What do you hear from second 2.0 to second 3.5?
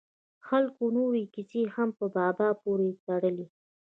بابا پورې تړل.